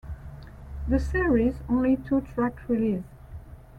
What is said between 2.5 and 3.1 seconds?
release.